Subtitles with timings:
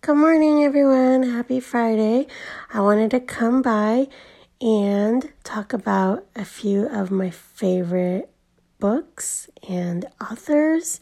[0.00, 1.24] Good morning, everyone.
[1.24, 2.28] Happy Friday.
[2.72, 4.06] I wanted to come by
[4.60, 8.30] and talk about a few of my favorite
[8.78, 11.00] books and authors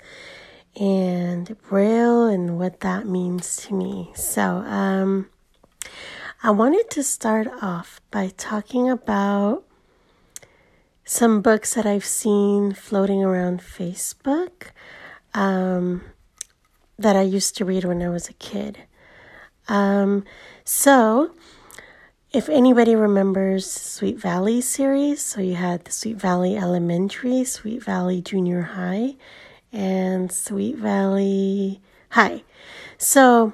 [0.80, 4.12] and Braille and what that means to me.
[4.14, 5.28] So, um,
[6.42, 9.64] I wanted to start off by talking about
[11.04, 14.70] some books that I've seen floating around Facebook
[15.34, 16.00] um,
[16.98, 18.78] that I used to read when I was a kid.
[19.68, 20.24] Um,
[20.64, 21.32] so,
[22.32, 28.20] if anybody remembers Sweet Valley series, so you had the Sweet Valley Elementary, Sweet Valley
[28.20, 29.16] Junior High,
[29.72, 31.80] and Sweet Valley
[32.10, 32.44] High.
[32.98, 33.52] So,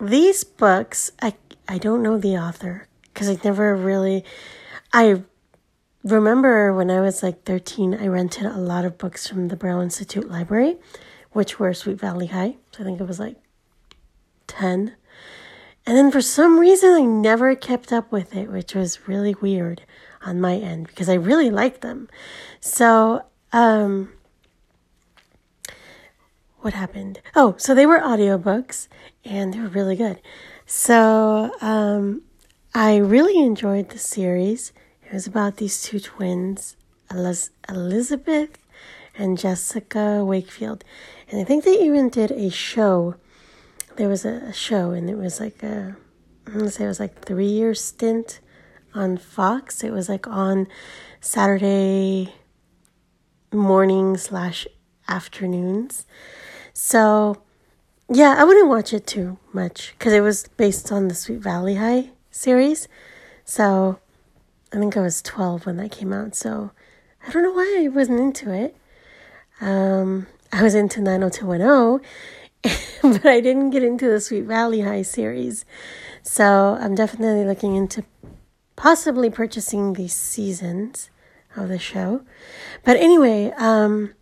[0.00, 1.34] these books, I,
[1.68, 4.24] I don't know the author because I never really,
[4.92, 5.22] I
[6.02, 9.80] remember when I was like 13, I rented a lot of books from the Braille
[9.80, 10.76] Institute Library,
[11.34, 12.56] which were Sweet Valley High.
[12.72, 13.36] So I think it was like
[14.46, 14.94] 10.
[15.86, 19.82] And then for some reason, I never kept up with it, which was really weird
[20.24, 22.08] on my end because I really liked them.
[22.60, 24.10] So, um,
[26.60, 27.20] what happened?
[27.36, 28.88] Oh, so they were audiobooks
[29.24, 30.20] and they were really good.
[30.64, 32.22] So, um,
[32.74, 34.72] I really enjoyed the series.
[35.04, 36.76] It was about these two twins,
[37.68, 38.58] Elizabeth
[39.16, 40.84] and Jessica Wakefield.
[41.34, 43.16] And I think they even did a show
[43.96, 45.96] there was a show and it was like a
[46.46, 48.38] I'm gonna say it was like three year stint
[48.94, 49.82] on Fox.
[49.82, 50.68] It was like on
[51.20, 52.32] Saturday
[53.52, 54.68] morning slash
[55.08, 56.06] afternoons.
[56.72, 57.42] So
[58.08, 61.74] yeah, I wouldn't watch it too much because it was based on the Sweet Valley
[61.74, 62.86] High series.
[63.44, 63.98] So
[64.72, 66.36] I think I was 12 when that came out.
[66.36, 66.70] So
[67.26, 68.76] I don't know why I wasn't into it.
[69.60, 72.00] Um, I was into 90210
[73.02, 75.64] but I didn't get into the Sweet Valley High series.
[76.22, 78.04] So I'm definitely looking into
[78.76, 81.10] possibly purchasing these seasons
[81.56, 82.22] of the show.
[82.84, 84.14] But anyway, um,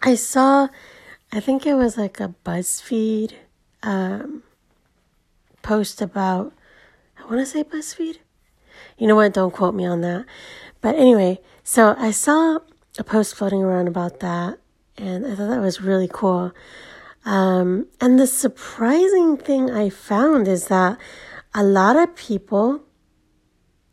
[0.00, 0.68] I saw,
[1.32, 3.34] I think it was like a BuzzFeed
[3.82, 4.42] um,
[5.60, 6.54] post about,
[7.18, 8.16] I want to say BuzzFeed.
[8.96, 9.34] You know what?
[9.34, 10.24] Don't quote me on that.
[10.80, 12.60] But anyway, so I saw
[12.98, 14.58] a post floating around about that,
[14.98, 16.52] and I thought that was really cool.
[17.24, 20.98] Um, and the surprising thing I found is that
[21.54, 22.84] a lot of people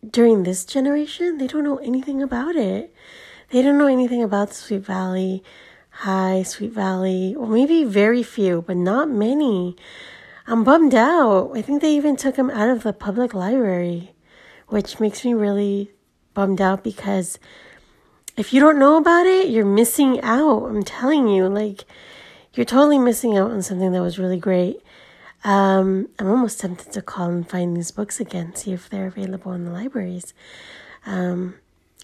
[0.07, 2.93] during this generation, they don't know anything about it.
[3.51, 5.43] They don't know anything about Sweet Valley
[5.89, 9.75] High, Sweet Valley, or maybe very few, but not many.
[10.47, 11.51] I'm bummed out.
[11.55, 14.13] I think they even took them out of the public library,
[14.67, 15.91] which makes me really
[16.33, 17.37] bummed out because
[18.39, 20.63] if you don't know about it, you're missing out.
[20.63, 21.83] I'm telling you, like,
[22.53, 24.81] you're totally missing out on something that was really great.
[25.43, 29.51] Um, I'm almost tempted to call and find these books again, see if they're available
[29.51, 30.33] in the libraries.
[31.05, 31.55] Um,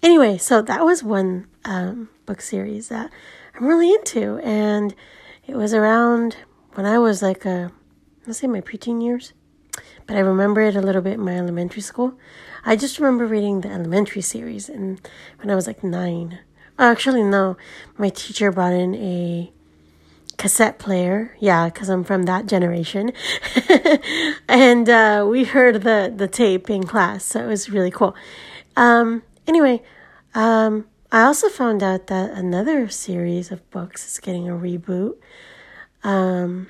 [0.04, 3.12] anyway, so that was one um, book series that
[3.56, 4.94] I'm really into, and
[5.48, 6.36] it was around
[6.74, 7.72] when I was like a,
[8.28, 9.32] let's say my preteen years,
[10.08, 12.18] but I remember it a little bit in my elementary school.
[12.66, 15.00] I just remember reading the elementary series, and
[15.40, 16.40] when I was like nine.
[16.78, 17.58] Actually, no,
[17.98, 19.52] my teacher brought in a
[20.38, 21.36] cassette player.
[21.40, 23.14] Yeah, because I'm from that generation.
[24.48, 28.16] and uh, we heard the, the tape in class, so it was really cool.
[28.76, 29.82] Um, anyway,
[30.34, 35.16] um, I also found out that another series of books is getting a reboot.
[36.04, 36.68] Um,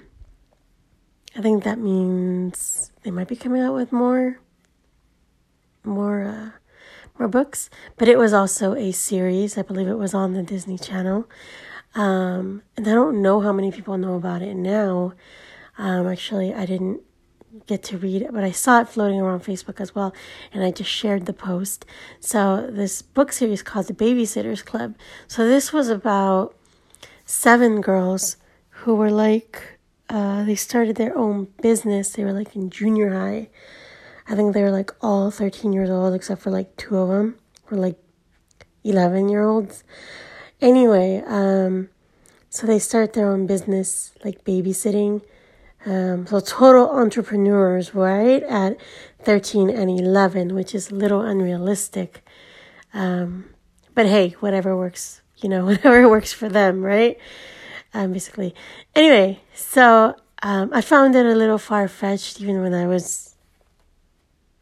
[1.36, 4.40] I think that means they might be coming out with more,
[5.84, 6.52] more, uh,
[7.20, 7.70] more books.
[7.98, 9.58] But it was also a series.
[9.58, 11.30] I believe it was on the Disney Channel.
[11.94, 15.14] Um, and I don't know how many people know about it now.
[15.78, 17.02] Um, actually, I didn't
[17.68, 20.14] get to read it, but I saw it floating around Facebook as well,
[20.54, 21.86] and I just shared the post.
[22.20, 24.96] So, this book series called The Babysitters Club.
[25.28, 26.56] So, this was about
[27.26, 28.38] seven girls
[28.70, 29.75] who were like,
[30.16, 32.12] uh, they started their own business.
[32.12, 33.50] They were like in junior high.
[34.30, 37.36] I think they were like all 13 years old, except for like two of them
[37.70, 37.98] were like
[38.86, 39.84] 11 year olds.
[40.62, 41.90] Anyway, um,
[42.50, 45.22] so they start their own business, like babysitting.
[45.86, 48.42] Um, so total entrepreneurs, right?
[48.44, 48.78] At
[49.24, 52.26] 13 and 11, which is a little unrealistic.
[52.94, 53.50] Um,
[53.94, 57.18] but hey, whatever works, you know, whatever works for them, right?
[57.96, 58.54] Um, basically.
[58.94, 63.36] Anyway, so, um, I found it a little far fetched even when I was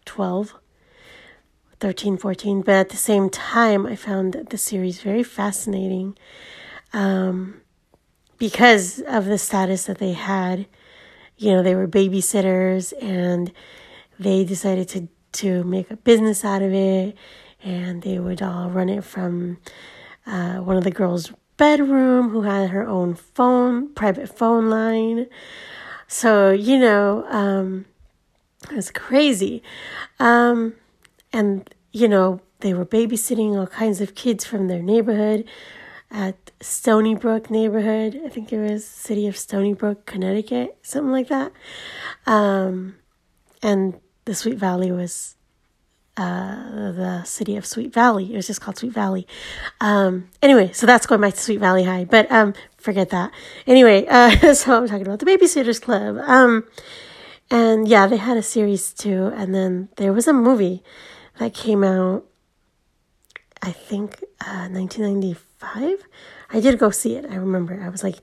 [0.05, 0.53] 12.
[1.79, 6.17] 13, 14, but at the same time, I found the series very fascinating
[6.93, 7.59] um,
[8.37, 10.65] because of the status that they had
[11.37, 13.51] you know, they were babysitters and
[14.19, 17.15] they decided to, to make a business out of it.
[17.63, 19.57] And they would all run it from
[20.25, 25.27] uh, one of the girls' bedroom who had her own phone, private phone line.
[26.07, 27.85] So, you know, um,
[28.69, 29.63] it was crazy.
[30.19, 30.75] Um,
[31.31, 35.45] and, you know, they were babysitting all kinds of kids from their neighborhood
[36.09, 38.21] at Stoneybrook neighborhood.
[38.23, 41.51] I think it was city of Stoneybrook, Connecticut, something like that.
[42.25, 42.95] Um,
[43.61, 45.35] and the Sweet Valley was
[46.15, 48.33] uh, the city of Sweet Valley.
[48.33, 49.27] It was just called Sweet Valley.
[49.81, 53.31] Um, anyway, so that's going back to Sweet Valley High, but um, forget that.
[53.65, 56.17] Anyway, uh, so I'm talking about the Babysitters Club.
[56.25, 56.65] Um,
[57.49, 60.83] and yeah, they had a series too, and then there was a movie
[61.39, 62.25] that came out.
[63.61, 66.03] I think uh, 1995.
[66.49, 67.25] I did go see it.
[67.29, 67.81] I remember.
[67.81, 68.17] I was like,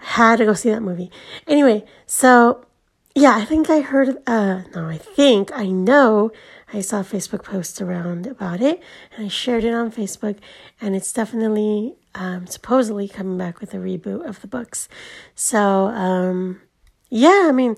[0.00, 1.10] I had to go see that movie.
[1.46, 2.66] Anyway, so
[3.16, 4.18] yeah, I think I heard.
[4.26, 6.32] Uh, no, I think I know
[6.70, 8.82] I saw a Facebook post around about it
[9.16, 10.36] and I shared it on Facebook,
[10.82, 14.86] and it's definitely um, supposedly coming back with a reboot of the books.
[15.34, 16.60] So, um,
[17.08, 17.76] yeah, I mean,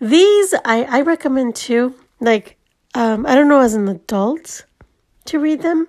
[0.00, 1.94] these I, I recommend too.
[2.18, 2.56] Like,
[2.94, 4.64] um, I don't know as an adult
[5.26, 5.86] to read them,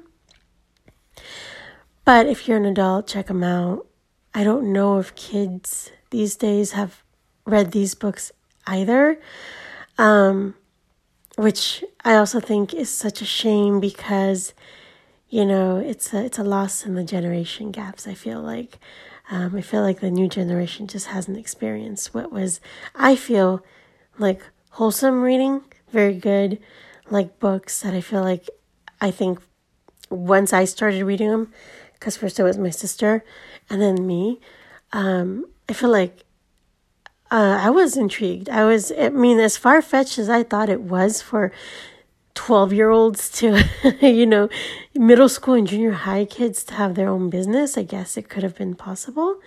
[2.04, 3.88] but if you're an adult, check them out.
[4.34, 7.02] I don't know if kids these days have
[7.46, 8.34] read these books
[8.70, 9.20] either.
[9.98, 10.56] Um,
[11.40, 14.54] which I also think is such a shame because,
[15.30, 18.08] you know, it's a, it's a loss in the generation gaps.
[18.08, 18.78] I feel like,
[19.32, 22.60] um, I feel like the new generation just hasn't experienced what was,
[22.94, 23.64] I feel
[24.18, 24.42] like
[24.72, 25.62] wholesome reading,
[25.92, 26.60] very good,
[27.10, 28.50] like books that I feel like
[29.00, 29.40] I think
[30.10, 31.54] once I started reading them,
[31.94, 33.24] because first it was my sister
[33.70, 34.42] and then me,
[34.92, 36.26] um, I feel like
[37.32, 38.50] uh, I was intrigued.
[38.50, 41.52] I was, I mean, as far fetched as I thought it was for
[42.34, 43.64] 12 year olds to,
[44.02, 44.50] you know,
[44.96, 48.44] middle school and junior high kids to have their own business, I guess it could
[48.44, 49.40] have been possible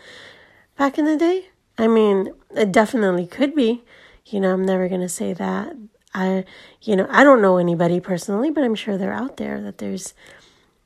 [0.77, 1.49] back in the day.
[1.79, 3.83] I mean, it definitely could be.
[4.27, 5.75] You know, I'm never going to say that.
[6.15, 6.45] I,
[6.83, 10.15] you know, I don't know anybody personally, but I'm sure they're out there that there's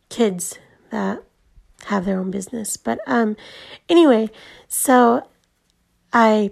[0.09, 0.59] kids
[0.91, 1.23] that
[1.87, 2.77] have their own business.
[2.77, 3.37] But um
[3.89, 4.31] anyway,
[4.69, 5.29] so
[6.13, 6.51] I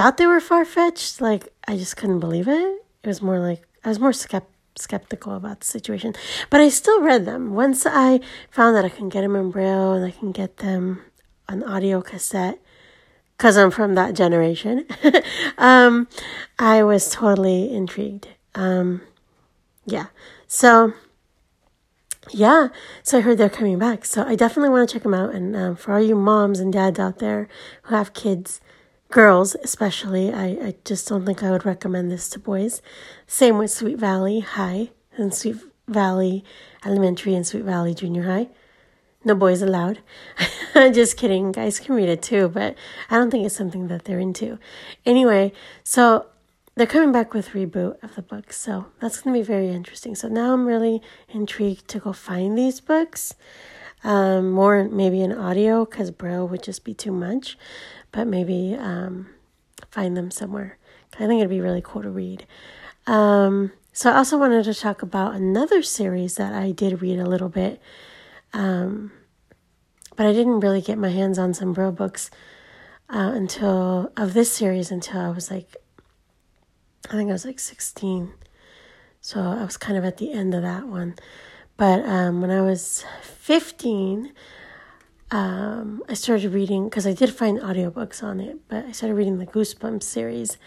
[0.00, 1.20] thought they were far fetched.
[1.20, 2.82] Like, I just couldn't believe it.
[3.02, 6.14] It was more like, I was more skept- skeptical about the situation.
[6.48, 7.52] But I still read them.
[7.52, 8.20] Once I
[8.50, 11.02] found that I can get them in Braille and I can get them
[11.50, 12.58] on audio cassette,
[13.36, 14.86] because I'm from that generation,
[15.58, 16.08] um,
[16.58, 18.28] I was totally intrigued.
[18.54, 19.02] Um,
[19.84, 20.06] yeah.
[20.46, 20.94] So,
[22.30, 22.68] yeah.
[23.02, 24.06] So I heard they're coming back.
[24.06, 25.34] So I definitely want to check them out.
[25.34, 27.48] And um, for all you moms and dads out there
[27.82, 28.62] who have kids,
[29.10, 32.80] girls especially I, I just don't think i would recommend this to boys.
[33.26, 35.56] Same with sweet valley high and sweet
[35.88, 36.44] valley
[36.86, 38.48] elementary and sweet valley junior high.
[39.24, 39.98] No boys allowed.
[40.74, 41.52] Just kidding.
[41.52, 42.76] Guys can read it too but
[43.10, 44.58] i don't think it's something that they're into.
[45.04, 45.52] Anyway
[45.82, 46.26] so
[46.76, 50.14] they're coming back with reboot of the book so that's going to be very interesting.
[50.14, 53.34] So now i'm really intrigued to go find these books
[54.02, 57.58] um, more maybe in audio because braille would just be too much
[58.12, 59.28] but maybe um,
[59.90, 60.78] find them somewhere.
[61.14, 62.46] I think it'd be really cool to read.
[63.06, 67.26] Um, so I also wanted to talk about another series that I did read a
[67.26, 67.80] little bit,
[68.52, 69.12] um,
[70.16, 72.30] but I didn't really get my hands on some Braille books
[73.08, 75.76] uh, until of this series until I was like,
[77.08, 78.32] I think I was like sixteen.
[79.20, 81.14] So I was kind of at the end of that one.
[81.76, 84.32] But um, when I was 15,
[85.30, 89.38] um, I started reading because I did find audiobooks on it, but I started reading
[89.38, 90.58] the Goosebumps series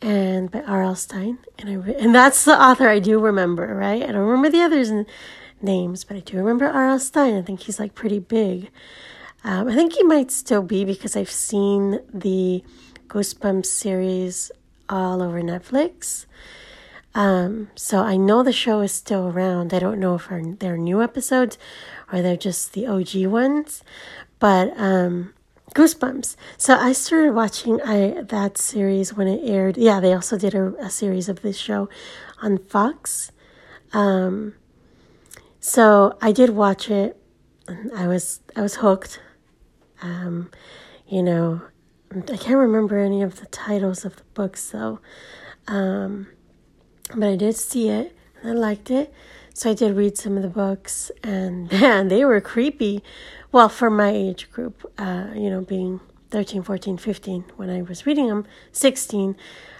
[0.00, 0.94] and by R.L.
[0.94, 4.02] Stine, and I re- and that's the author I do remember, right?
[4.02, 5.06] I don't remember the others' n-
[5.60, 7.00] names, but I do remember R.L.
[7.00, 7.36] Stine.
[7.36, 8.70] I think he's like pretty big.
[9.42, 12.62] Um, I think he might still be because I've seen the
[13.08, 14.52] Goosebumps series
[14.88, 16.26] all over Netflix.
[17.14, 19.74] Um, so I know the show is still around.
[19.74, 21.58] I don't know if there are new episodes
[22.12, 23.82] or they're just the OG ones.
[24.38, 25.34] But um,
[25.74, 26.36] Goosebumps.
[26.56, 29.76] So I started watching I that series when it aired.
[29.76, 31.88] Yeah, they also did a, a series of this show
[32.40, 33.32] on Fox.
[33.92, 34.54] Um,
[35.60, 37.20] so I did watch it.
[37.94, 39.20] I was I was hooked.
[40.00, 40.50] Um,
[41.06, 41.62] you know,
[42.12, 45.00] I can't remember any of the titles of the books though.
[45.66, 46.28] Um,
[47.14, 49.12] but I did see it and I liked it.
[49.54, 53.02] So I did read some of the books, and man, they were creepy.
[53.50, 56.00] Well, for my age group, uh, you know, being
[56.30, 59.34] 13, 14, 15, when I was reading them, 16,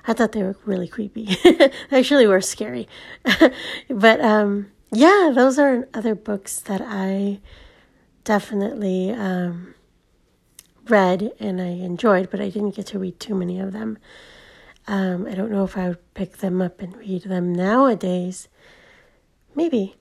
[0.07, 1.27] I thought they were really creepy.
[1.45, 2.89] they actually were scary.
[3.89, 7.41] but um, yeah, those are other books that I
[8.25, 9.75] definitely um,
[10.89, 13.99] read and I enjoyed, but I didn't get to read too many of them.
[14.89, 18.49] Um, I don't know if I would pick them up and read them nowadays.
[19.55, 19.97] Maybe.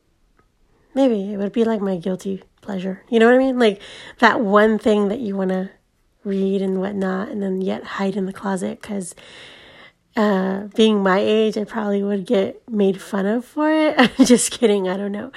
[0.95, 3.03] Maybe it would be like my guilty pleasure.
[3.09, 3.59] You know what I mean?
[3.59, 3.81] Like
[4.19, 5.69] that one thing that you want to
[6.23, 9.13] read and whatnot, and then yet hide in the closet because
[10.15, 13.95] uh, being my age, I probably would get made fun of for it.
[13.99, 14.87] I'm just kidding.
[14.87, 15.31] I don't know.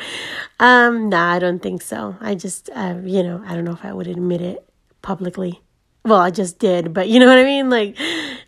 [0.58, 2.16] Um, nah, I don't think so.
[2.20, 4.66] I just, uh, you know, I don't know if I would admit it
[5.02, 5.60] publicly.
[6.04, 7.68] Well, I just did, but you know what I mean?
[7.68, 7.96] Like,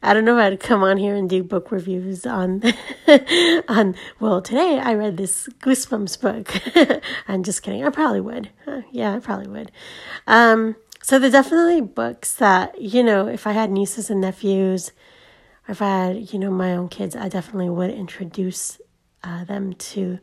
[0.04, 2.60] I don't know if I'd come on here and do book reviews on,
[3.68, 7.02] on, well, today I read this Goosebumps book.
[7.28, 7.84] I'm just kidding.
[7.84, 8.50] I probably would.
[8.66, 9.70] Uh, yeah, I probably would.
[10.26, 14.90] Um, so they're definitely books that, you know, if I had nieces and nephews,
[15.68, 18.80] or if I had, you know, my own kids, I definitely would introduce
[19.22, 20.18] uh, them to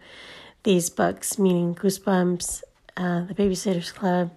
[0.63, 2.63] these books, meaning Goosebumps,
[2.97, 4.31] uh, The Babysitter's Club,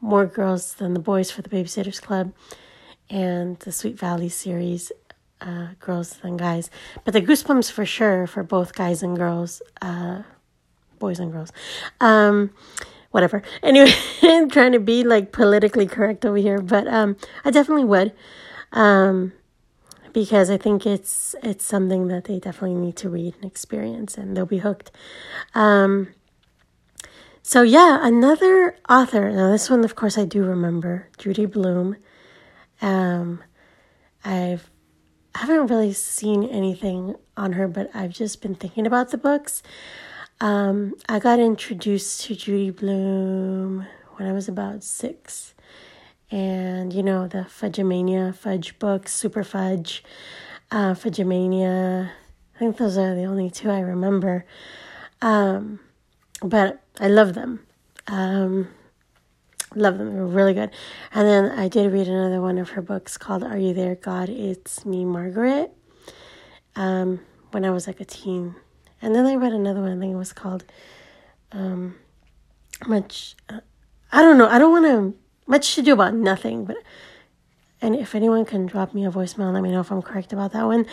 [0.00, 2.32] More Girls Than the Boys for the Babysitter's Club,
[3.10, 4.92] and the Sweet Valley series,
[5.40, 6.70] uh, Girls Than Guys.
[7.04, 10.22] But the Goosebumps for sure for both guys and girls, uh,
[10.98, 11.52] boys and girls.
[12.00, 12.50] Um,
[13.10, 13.42] whatever.
[13.62, 13.92] Anyway,
[14.22, 18.12] I'm trying to be like politically correct over here, but um, I definitely would,
[18.72, 19.32] um,
[20.12, 24.36] because I think it's it's something that they definitely need to read and experience, and
[24.36, 24.90] they'll be hooked.
[25.54, 26.08] Um,
[27.42, 29.30] so yeah, another author.
[29.30, 31.96] Now this one, of course, I do remember Judy Blume.
[32.80, 33.42] Um,
[34.24, 34.70] I've
[35.34, 39.62] I haven't really seen anything on her, but I've just been thinking about the books.
[40.40, 45.54] Um, I got introduced to Judy Blume when I was about six.
[46.30, 50.04] And, you know, the Fudgemania fudge books, Super Fudge,
[50.70, 52.10] uh, Fudgemania.
[52.54, 54.46] I think those are the only two I remember.
[55.20, 55.80] Um,
[56.42, 57.66] but I love them.
[58.06, 58.68] Um,
[59.76, 60.14] love them.
[60.14, 60.70] They're really good.
[61.12, 64.28] And then I did read another one of her books called Are You There, God?
[64.28, 65.72] It's Me, Margaret.
[66.76, 68.56] Um, when I was like a teen.
[69.00, 70.64] And then I read another one, I think it was called
[71.52, 71.96] um,
[72.86, 73.60] Much, uh,
[74.10, 76.78] I don't know, I don't want to, Much to Do About Nothing, but,
[77.80, 80.52] and if anyone can drop me a voicemail, let me know if I'm correct about
[80.52, 80.86] that one.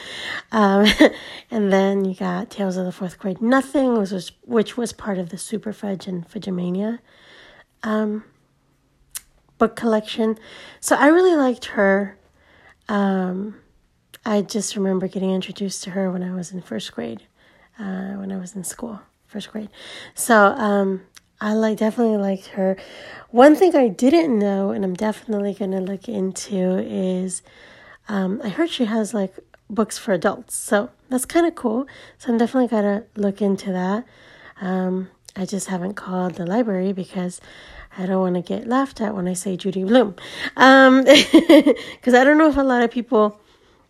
[0.52, 0.86] Um,
[1.52, 5.18] and then you got Tales of the Fourth Grade Nothing, which was, which was part
[5.18, 7.00] of the Super Fudge and Fudgemania
[7.84, 8.24] um,
[9.62, 10.40] book collection.
[10.80, 12.18] So I really liked her.
[12.90, 13.58] Um,
[14.26, 17.22] I just remember getting introduced to her when I was in first grade
[17.78, 19.70] uh, when I was in school, first grade.
[20.16, 21.04] So um,
[21.40, 22.76] I like definitely liked her.
[23.30, 27.44] One thing I didn't know, and I'm definitely gonna look into, is
[28.10, 29.36] um, I heard she has like
[29.70, 31.86] books for adults, so that's kind of cool.
[32.18, 34.06] So I'm definitely gonna look into that.
[34.60, 37.40] Um, I just haven't called the library because
[37.98, 40.16] I don't want to get laughed at when I say Judy Blume.
[40.56, 43.40] Um, because I don't know if a lot of people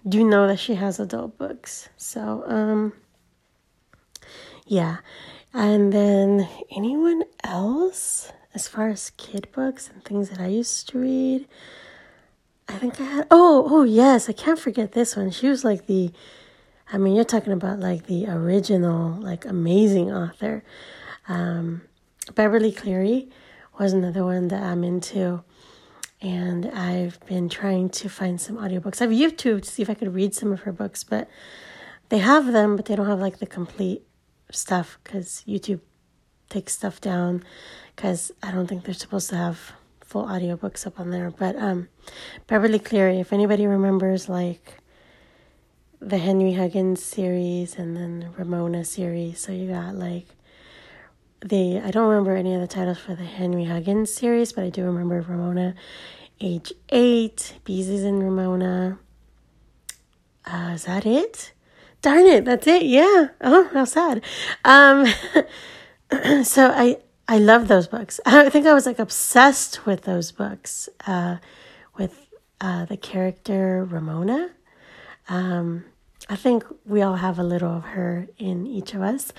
[0.08, 1.90] do know that she has adult books.
[1.98, 2.94] So, um,
[4.66, 4.98] yeah.
[5.54, 11.00] And then anyone else as far as kid books and things that I used to
[11.00, 11.48] read?
[12.68, 15.30] I think I had oh oh yes, I can't forget this one.
[15.32, 16.12] She was like the
[16.92, 20.64] I mean you're talking about like the original, like amazing author.
[21.28, 21.82] Um,
[22.34, 23.30] Beverly Cleary
[23.80, 25.44] was another one that I'm into.
[26.22, 29.02] And I've been trying to find some audiobooks.
[29.02, 31.28] I've YouTube to see if I could read some of her books, but
[32.10, 34.04] they have them, but they don't have like the complete
[34.52, 35.80] stuff because YouTube
[36.50, 37.44] takes stuff down
[37.96, 41.32] because I don't think they're supposed to have full audiobooks up on there.
[41.32, 41.88] But um,
[42.46, 44.76] Beverly Cleary, if anybody remembers like
[46.00, 50.28] the Henry Huggins series and then the Ramona series, so you got like
[51.44, 54.70] the I don't remember any of the titles for the Henry Huggins series, but I
[54.70, 55.76] do remember Ramona,
[56.40, 59.00] Age Eight, Beezus and Ramona.
[60.46, 61.54] Uh, is that it?
[62.02, 62.84] Darn it, that's it.
[62.84, 63.30] Yeah.
[63.42, 64.24] Oh, how sad.
[64.66, 65.06] Um,
[66.44, 68.20] so I I love those books.
[68.26, 70.90] I think I was like obsessed with those books.
[71.06, 71.38] Uh,
[71.98, 72.28] with
[72.60, 74.52] uh, the character Ramona.
[75.30, 75.86] Um,
[76.32, 79.34] I think we all have a little of her in each of us.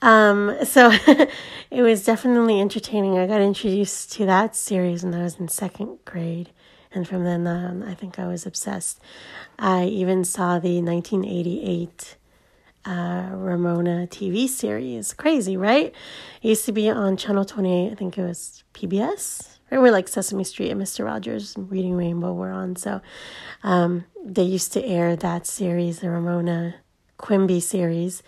[0.00, 0.90] Um, so
[1.70, 3.18] it was definitely entertaining.
[3.18, 6.50] I got introduced to that series when I was in second grade.
[6.92, 9.00] And from then on, I think I was obsessed.
[9.58, 12.16] I even saw the 1988
[12.86, 15.12] uh, Ramona TV series.
[15.12, 15.92] Crazy, right?
[16.42, 20.44] It used to be on Channel 28, I think it was PBS Where like Sesame
[20.44, 21.04] Street and Mr.
[21.04, 22.76] Rogers and Reading Rainbow were on.
[22.76, 23.02] So
[23.62, 26.76] um, they used to air that series, the Ramona
[27.16, 28.22] Quimby series,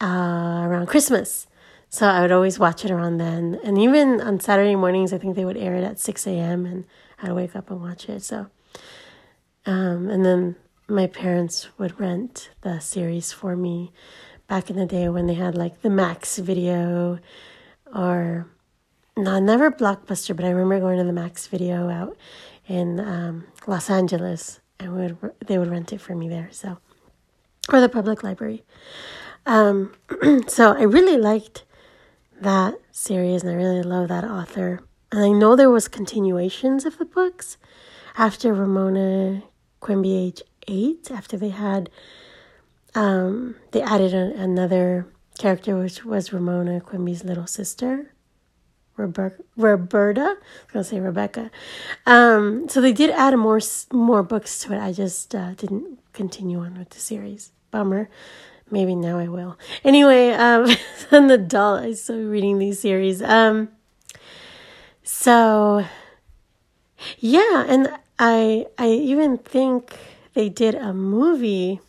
[0.00, 1.46] uh, around Christmas.
[1.88, 3.58] So I would always watch it around then.
[3.64, 6.66] And even on Saturday mornings, I think they would air it at 6 a.m.
[6.66, 6.84] and
[7.22, 8.22] I'd wake up and watch it.
[8.22, 8.48] So,
[9.64, 10.56] um, and then
[10.88, 13.92] my parents would rent the series for me
[14.48, 17.18] back in the day when they had like the Max video
[17.94, 18.46] or
[19.16, 22.16] no, never Blockbuster, but I remember going to the Max video out
[22.68, 26.48] in um, Los Angeles and would they would rent it for me there.
[26.52, 26.78] So,
[27.72, 28.64] or the public library.
[29.46, 29.94] Um,
[30.48, 31.64] so I really liked
[32.40, 34.80] that series and I really love that author.
[35.12, 37.56] And I know there was continuations of the books
[38.18, 39.42] after Ramona
[39.80, 41.90] Quimby age eight, after they had
[42.94, 45.06] um, they added a, another
[45.38, 48.12] character which was Ramona Quimby's little sister.
[48.96, 50.38] Roberta, Roberta, I was
[50.72, 51.50] gonna say Rebecca.
[52.06, 53.60] Um, so they did add more
[53.92, 54.80] more books to it.
[54.80, 57.52] I just uh, didn't continue on with the series.
[57.70, 58.08] Bummer.
[58.70, 59.58] Maybe now I will.
[59.84, 60.68] Anyway, um,
[61.10, 63.22] an adult, I still reading these series.
[63.22, 63.68] Um,
[65.02, 65.84] so
[67.18, 67.88] yeah, and
[68.18, 69.96] I I even think
[70.34, 71.80] they did a movie,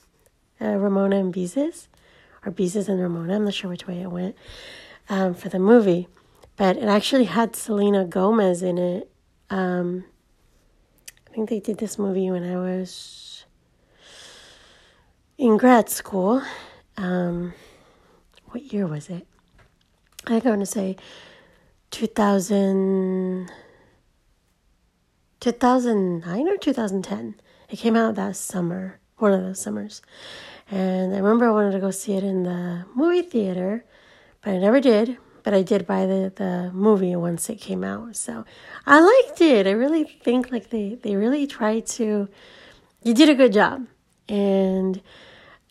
[0.62, 1.88] uh, Ramona and Beezus,
[2.46, 3.36] or Beezus and Ramona.
[3.36, 4.36] I'm not sure which way it went
[5.10, 6.08] um, for the movie,
[6.58, 9.12] but it actually had Selena Gomez in it.
[9.50, 10.06] Um,
[11.28, 13.46] I think they did this movie when I was
[15.38, 16.42] in grad school.
[16.98, 17.54] Um,
[18.48, 19.28] what year was it?
[20.26, 20.98] I'm going to say
[21.92, 23.52] 2000,
[25.40, 27.36] 2009 or 2010.
[27.70, 30.02] It came out that summer, one of those summers.
[30.72, 33.86] And I remember I wanted to go see it in the movie theater,
[34.42, 35.18] but I never did.
[35.48, 38.18] But I did buy the, the movie once it came out.
[38.18, 38.44] So
[38.86, 39.66] I liked it.
[39.66, 42.28] I really think like they, they really tried to,
[43.02, 43.88] you did a good job.
[44.28, 45.02] And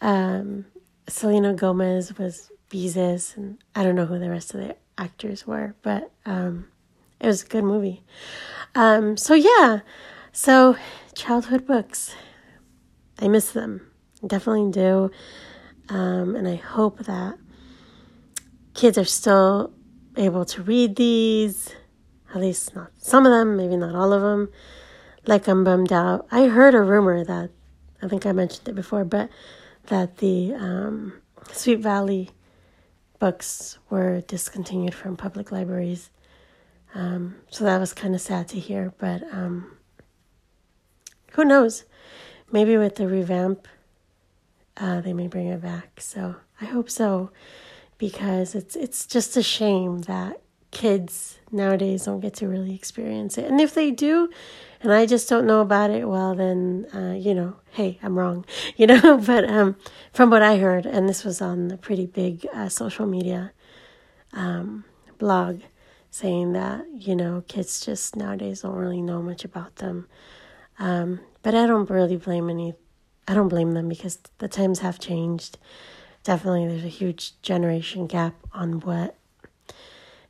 [0.00, 0.64] um,
[1.08, 5.74] Selena Gomez was Beezus, and I don't know who the rest of the actors were,
[5.82, 6.68] but um,
[7.20, 8.02] it was a good movie.
[8.74, 9.80] Um, so yeah,
[10.32, 10.76] so
[11.14, 12.14] childhood books,
[13.18, 13.86] I miss them,
[14.26, 15.10] definitely do,
[15.90, 17.36] um, and I hope that
[18.76, 19.72] kids are still
[20.16, 21.74] able to read these.
[22.34, 24.50] At least not some of them, maybe not all of them.
[25.26, 26.26] Like I'm bummed out.
[26.30, 27.50] I heard a rumor that
[28.02, 29.30] I think I mentioned it before, but
[29.86, 31.14] that the um,
[31.52, 32.30] Sweet Valley
[33.18, 36.10] books were discontinued from public libraries.
[36.94, 39.76] Um, so that was kind of sad to hear, but um,
[41.32, 41.84] who knows?
[42.52, 43.66] Maybe with the revamp,
[44.76, 46.00] uh, they may bring it back.
[46.00, 47.30] So I hope so,
[47.98, 53.44] because it's it's just a shame that kids nowadays don't get to really experience it,
[53.44, 54.28] and if they do,
[54.86, 58.44] and I just don't know about it, well, then, uh, you know, hey, I'm wrong,
[58.76, 59.16] you know.
[59.18, 59.76] but um,
[60.12, 63.52] from what I heard, and this was on a pretty big uh, social media
[64.32, 64.84] um,
[65.18, 65.62] blog,
[66.10, 70.06] saying that, you know, kids just nowadays don't really know much about them.
[70.78, 72.74] Um, but I don't really blame any,
[73.26, 75.58] I don't blame them because the times have changed.
[76.26, 79.16] Definitely, there's a huge generation gap on what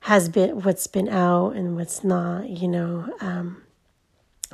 [0.00, 3.08] has been, what's been out and what's not, you know.
[3.20, 3.62] Um,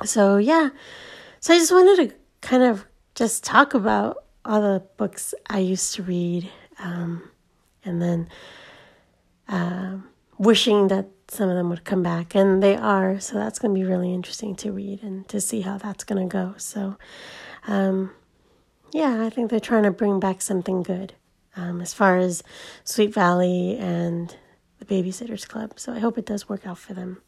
[0.03, 0.69] so yeah
[1.39, 5.93] so i just wanted to kind of just talk about all the books i used
[5.93, 7.29] to read um,
[7.85, 8.27] and then
[9.47, 9.97] uh,
[10.37, 13.79] wishing that some of them would come back and they are so that's going to
[13.79, 16.97] be really interesting to read and to see how that's going to go so
[17.67, 18.11] um,
[18.91, 21.13] yeah i think they're trying to bring back something good
[21.55, 22.43] um, as far as
[22.83, 24.35] sweet valley and
[24.79, 27.21] the babysitters club so i hope it does work out for them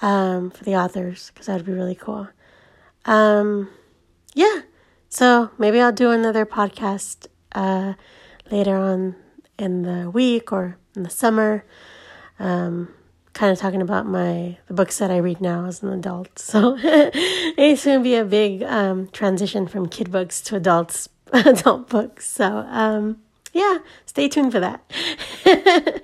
[0.00, 2.28] um, for the authors because that would be really cool.
[3.04, 3.70] Um,
[4.34, 4.62] yeah,
[5.08, 7.94] so maybe I'll do another podcast uh,
[8.50, 9.16] later on
[9.58, 11.64] in the week or in the summer.
[12.38, 12.94] Um,
[13.32, 16.38] kind of talking about my the books that I read now as an adult.
[16.38, 21.88] So it's going to be a big um, transition from kid books to adults adult
[21.88, 22.28] books.
[22.28, 23.20] So um,
[23.52, 24.82] yeah, stay tuned for that.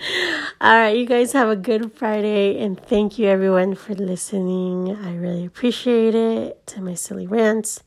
[0.60, 4.96] All right, you guys have a good Friday, and thank you everyone for listening.
[4.96, 7.82] I really appreciate it to my silly rants.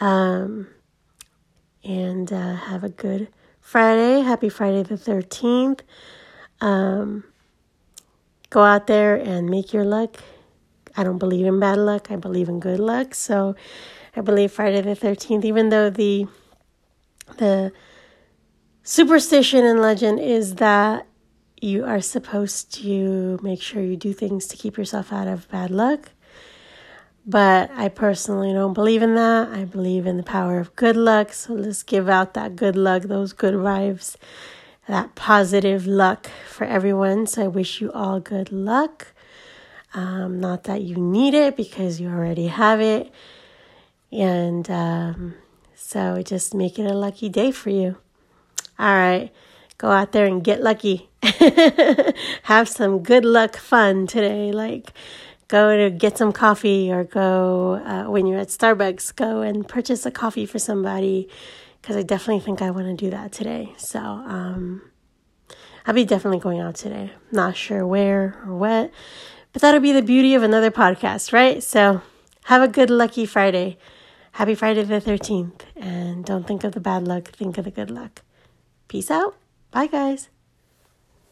[0.00, 0.68] Um,
[1.84, 3.28] and uh, have a good
[3.60, 4.22] Friday.
[4.22, 5.80] Happy Friday the 13th.
[6.60, 7.24] Um,
[8.50, 10.22] go out there and make your luck.
[10.96, 13.14] I don't believe in bad luck, I believe in good luck.
[13.14, 13.54] So
[14.16, 16.26] I believe Friday the 13th, even though the
[17.38, 17.72] the
[18.90, 21.06] superstition and legend is that
[21.60, 25.70] you are supposed to make sure you do things to keep yourself out of bad
[25.70, 26.10] luck.
[27.24, 29.50] But I personally don't believe in that.
[29.50, 31.32] I believe in the power of good luck.
[31.32, 34.16] So let's give out that good luck, those good vibes,
[34.88, 37.28] that positive luck for everyone.
[37.28, 39.14] So I wish you all good luck.
[39.94, 43.12] Um, not that you need it because you already have it.
[44.10, 45.34] And um,
[45.76, 47.96] so just make it a lucky day for you.
[48.80, 49.30] All right.
[49.76, 51.10] Go out there and get lucky.
[52.44, 54.52] have some good luck fun today.
[54.52, 54.94] Like,
[55.48, 60.06] go to get some coffee or go uh, when you're at Starbucks, go and purchase
[60.06, 61.28] a coffee for somebody
[61.82, 63.74] because I definitely think I want to do that today.
[63.76, 64.80] So, um,
[65.86, 67.12] I'll be definitely going out today.
[67.30, 68.90] Not sure where or what,
[69.52, 71.62] but that'll be the beauty of another podcast, right?
[71.62, 72.00] So,
[72.44, 73.76] have a good lucky Friday.
[74.32, 75.60] Happy Friday the 13th.
[75.76, 78.22] And don't think of the bad luck, think of the good luck.
[78.90, 79.36] Peace out.
[79.70, 80.30] Bye, guys.